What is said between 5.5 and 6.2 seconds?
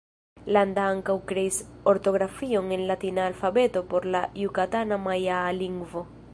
lingvo.